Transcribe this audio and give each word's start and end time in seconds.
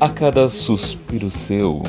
A 0.00 0.08
cada 0.08 0.48
suspiro 0.48 1.30
seu, 1.30 1.82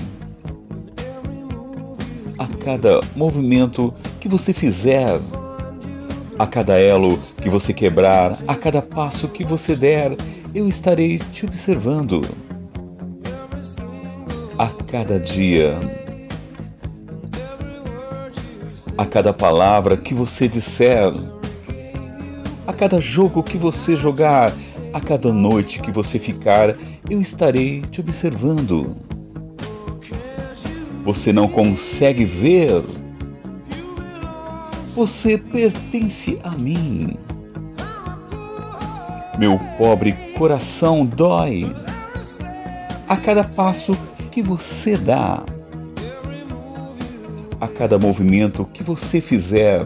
a 2.37 2.45
cada 2.45 2.99
movimento 3.15 3.93
que 4.19 4.27
você 4.27 4.53
fizer, 4.53 5.17
a 6.37 6.45
cada 6.45 6.77
elo 6.77 7.17
que 7.41 7.49
você 7.49 7.73
quebrar, 7.73 8.37
a 8.45 8.53
cada 8.53 8.81
passo 8.81 9.29
que 9.29 9.45
você 9.45 9.77
der, 9.77 10.17
eu 10.53 10.67
estarei 10.67 11.19
te 11.19 11.45
observando. 11.45 12.19
A 14.57 14.67
cada 14.67 15.17
dia, 15.17 15.79
a 18.97 19.05
cada 19.05 19.31
palavra 19.31 19.95
que 19.95 20.13
você 20.13 20.49
disser, 20.49 21.13
a 22.67 22.73
cada 22.73 22.99
jogo 22.99 23.41
que 23.41 23.57
você 23.57 23.95
jogar, 23.95 24.51
a 24.93 24.99
cada 24.99 25.31
noite 25.31 25.79
que 25.81 25.91
você 25.91 26.19
ficar, 26.19 26.75
eu 27.09 27.21
estarei 27.21 27.81
te 27.81 28.01
observando. 28.01 28.95
Você 31.03 31.31
não 31.31 31.47
consegue 31.47 32.25
ver. 32.25 32.83
Você 34.93 35.37
pertence 35.37 36.39
a 36.43 36.51
mim. 36.51 37.17
Meu 39.37 39.57
pobre 39.77 40.13
coração 40.37 41.05
dói 41.05 41.73
a 43.07 43.17
cada 43.17 43.43
passo 43.43 43.97
que 44.31 44.41
você 44.41 44.95
dá, 44.95 45.43
a 47.59 47.67
cada 47.67 47.97
movimento 47.97 48.63
que 48.65 48.83
você 48.83 49.19
fizer, 49.19 49.85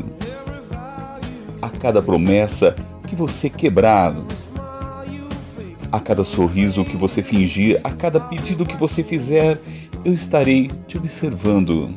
a 1.61 1.70
cada 1.70 2.02
promessa 2.02 2.76
que 3.08 3.16
você 3.16 3.50
quebrar 3.50 4.14
a 5.95 5.99
cada 6.01 6.25
sorriso 6.25 6.83
que 6.83 6.97
você 6.97 7.23
fingir, 7.23 7.79
a 7.81 7.89
cada 7.89 8.19
pedido 8.19 8.65
que 8.65 8.75
você 8.75 9.01
fizer, 9.01 9.57
eu 10.03 10.13
estarei 10.13 10.69
te 10.87 10.97
observando. 10.97 11.89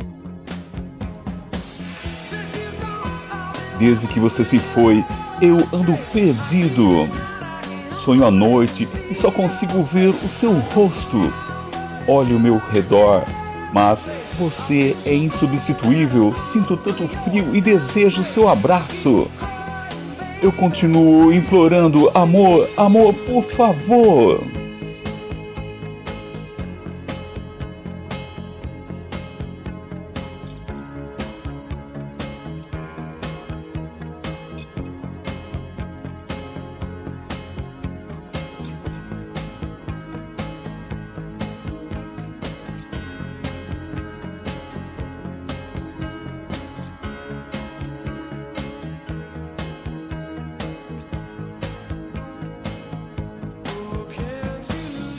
Desde 3.77 4.07
que 4.07 4.21
você 4.21 4.45
se 4.45 4.61
foi, 4.61 5.05
eu 5.43 5.57
ando 5.73 5.99
perdido. 6.13 7.09
Sonho 7.91 8.25
à 8.25 8.31
noite 8.31 8.85
e 9.11 9.15
só 9.17 9.33
consigo 9.33 9.83
ver 9.83 10.11
o 10.11 10.29
seu 10.29 10.53
rosto. 10.53 11.33
Olho 12.07 12.37
ao 12.37 12.41
meu 12.41 12.59
redor, 12.71 13.25
mas 13.75 14.09
você 14.39 14.97
é 15.05 15.15
insubstituível. 15.15 16.33
Sinto 16.37 16.77
tanto 16.77 17.09
frio 17.25 17.55
e 17.55 17.61
desejo 17.61 18.23
seu 18.23 18.49
abraço. 18.49 19.29
Eu 20.41 20.53
continuo 20.53 21.33
implorando, 21.33 22.11
amor, 22.15 22.69
amor, 22.77 23.13
por 23.13 23.43
favor. 23.43 24.41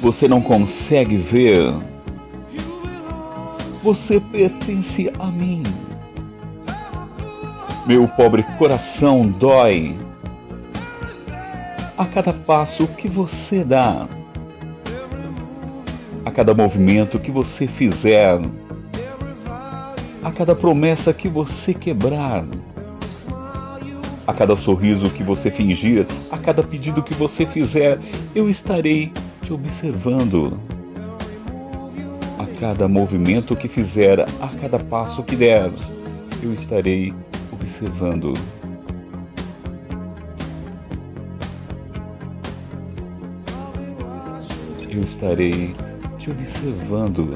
Você 0.02 0.28
não 0.28 0.42
consegue 0.42 1.18
ver. 1.18 1.74
Você 3.84 4.20
pertence 4.20 5.12
a 5.20 5.26
mim. 5.28 5.64
Meu 7.86 8.08
pobre 8.08 8.44
coração 8.58 9.28
dói 9.28 9.98
a 11.98 12.06
cada 12.06 12.32
passo 12.32 12.88
que 12.88 13.10
você 13.10 13.62
dá, 13.62 14.08
a 16.24 16.32
cada 16.32 16.54
movimento 16.54 17.20
que 17.20 17.30
você 17.30 17.68
fizer, 17.68 18.40
a 20.24 20.32
cada 20.32 20.56
promessa 20.56 21.12
que 21.12 21.28
você 21.28 21.74
quebrar, 21.74 22.46
a 24.26 24.34
cada 24.34 24.56
sorriso 24.56 25.10
que 25.10 25.24
você 25.24 25.52
fingir, 25.52 26.06
a 26.32 26.38
cada 26.38 26.64
pedido 26.64 27.04
que 27.04 27.14
você 27.14 27.46
fizer, 27.46 28.00
eu 28.34 28.50
estarei 28.50 29.12
te 29.50 29.54
observando. 29.54 30.60
A 32.38 32.46
cada 32.60 32.88
movimento 32.88 33.56
que 33.56 33.68
fizer, 33.68 34.22
a 34.22 34.48
cada 34.62 34.78
passo 34.78 35.24
que 35.24 35.36
der, 35.36 35.72
eu 36.44 36.54
estarei 36.54 37.14
observando. 37.52 38.34
Eu 44.88 45.04
estarei 45.04 45.76
te 46.20 46.30
observando. 46.30 47.36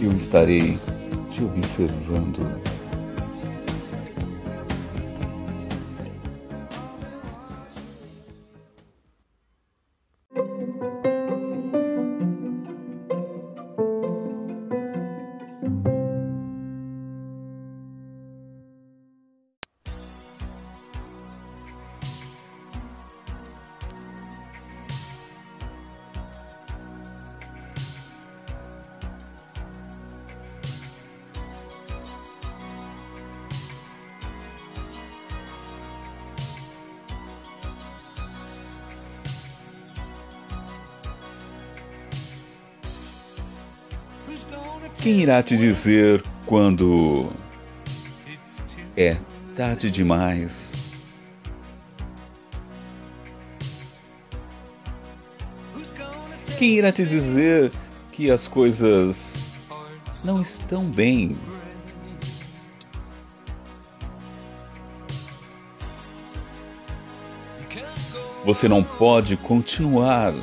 Eu 0.00 0.12
estarei 0.12 0.78
te 1.30 1.44
observando. 1.44 2.69
Quem 45.02 45.20
irá 45.20 45.42
te 45.42 45.56
dizer 45.56 46.22
quando 46.44 47.30
é 48.96 49.16
tarde 49.56 49.90
demais? 49.90 50.74
Quem 56.58 56.76
irá 56.76 56.92
te 56.92 57.04
dizer 57.04 57.72
que 58.12 58.30
as 58.30 58.46
coisas 58.46 59.38
não 60.22 60.42
estão 60.42 60.84
bem? 60.84 61.34
Você 68.44 68.68
não 68.68 68.82
pode 68.82 69.38
continuar 69.38 70.34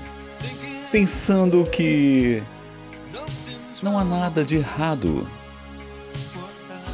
pensando 0.91 1.63
que 1.65 2.41
não 3.81 3.97
há 3.97 4.03
nada 4.03 4.43
de 4.43 4.57
errado 4.57 5.27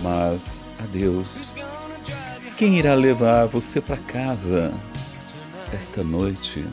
Mas, 0.01 0.65
adeus, 0.79 1.53
quem 2.57 2.77
irá 2.77 2.93
levar 2.93 3.45
você 3.47 3.81
para 3.81 3.97
casa 3.97 4.71
esta 5.73 6.03
noite? 6.03 6.65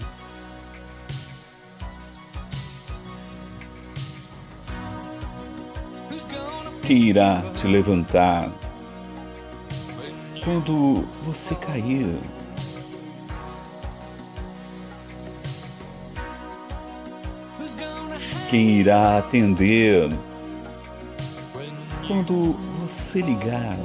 Quem 6.83 7.05
irá 7.05 7.43
te 7.55 7.67
levantar 7.67 8.51
quando 10.45 11.07
você 11.25 11.55
cair? 11.55 12.19
Quem 18.51 18.81
irá 18.81 19.19
atender 19.19 20.09
quando 22.09 22.57
você 22.81 23.21
ligar? 23.21 23.79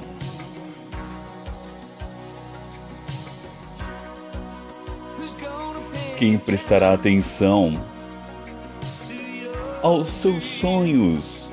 Quem 6.18 6.40
prestará 6.40 6.94
atenção 6.94 7.80
aos 9.84 10.10
seus 10.10 10.44
sonhos? 10.44 11.48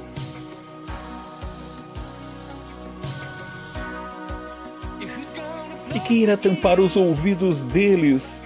E 5.95 6.01
quem 6.01 6.23
irá 6.23 6.39
tampar 6.39 6.81
os 6.81 6.97
ouvidos 6.97 7.63
deles 7.63 8.41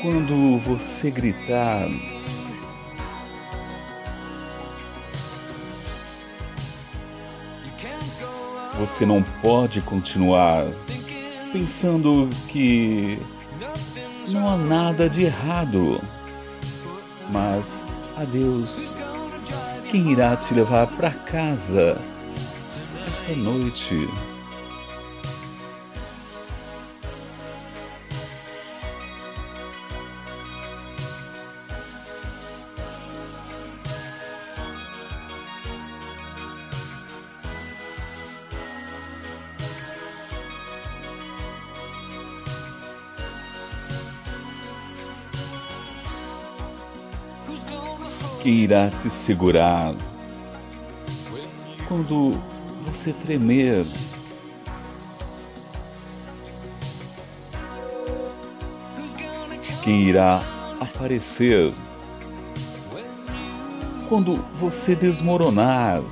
quando 0.00 0.58
você 0.58 1.10
gritar? 1.10 1.88
Você 8.78 9.06
não 9.06 9.22
pode 9.40 9.80
continuar 9.80 10.66
pensando 11.52 12.28
que 12.48 13.18
não 14.30 14.48
há 14.48 14.56
nada 14.56 15.08
de 15.08 15.24
errado. 15.24 16.00
Mas, 17.30 17.84
adeus, 18.16 18.96
quem 19.90 20.10
irá 20.10 20.36
te 20.36 20.52
levar 20.52 20.86
para 20.88 21.10
casa 21.10 21.96
esta 23.06 23.36
noite? 23.36 24.08
Quem 48.44 48.56
irá 48.56 48.90
te 48.90 49.08
segurar 49.08 49.94
quando 51.88 52.32
você 52.84 53.10
tremer? 53.10 53.86
Quem 59.82 60.02
irá 60.02 60.42
aparecer 60.78 61.72
quando 64.10 64.34
você 64.60 64.94
desmoronar? 64.94 66.02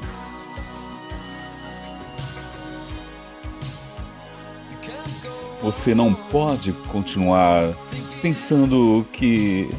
Você 5.60 5.94
não 5.94 6.14
pode 6.14 6.72
continuar 6.88 7.74
pensando 8.22 9.06
que 9.12 9.70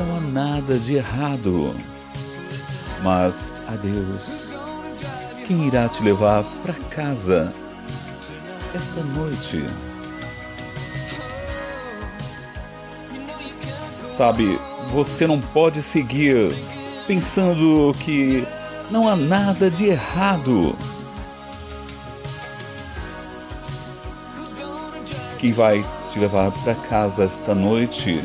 não 0.00 0.16
há 0.16 0.20
nada 0.20 0.78
de 0.78 0.96
errado. 0.96 1.74
Mas, 3.02 3.52
adeus, 3.68 4.50
quem 5.46 5.66
irá 5.66 5.88
te 5.88 6.02
levar 6.02 6.44
para 6.62 6.74
casa 6.90 7.52
esta 8.74 9.02
noite? 9.02 9.64
Sabe, 14.16 14.58
você 14.92 15.26
não 15.26 15.40
pode 15.40 15.82
seguir 15.82 16.52
pensando 17.06 17.92
que 18.00 18.46
não 18.90 19.08
há 19.08 19.16
nada 19.16 19.70
de 19.70 19.86
errado. 19.86 20.76
Quem 25.38 25.52
vai 25.52 25.84
te 26.12 26.18
levar 26.18 26.50
para 26.50 26.74
casa 26.74 27.24
esta 27.24 27.54
noite? 27.54 28.22